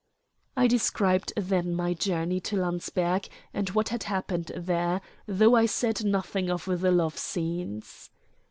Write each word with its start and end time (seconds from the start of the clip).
I 0.57 0.65
described 0.65 1.31
then 1.37 1.75
my 1.75 1.93
journey 1.93 2.39
to 2.39 2.57
Landsberg 2.57 3.27
and 3.53 3.69
what 3.69 3.89
had 3.89 4.05
happened 4.05 4.51
there, 4.55 4.99
though 5.27 5.53
I 5.55 5.67
said 5.67 6.03
nothing 6.03 6.49
of 6.49 6.65
the 6.65 6.91
love 6.91 7.19
scenes. 7.19 8.09